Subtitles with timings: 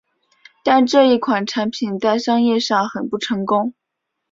[0.63, 3.75] 但这一款产品在商业上很不成功。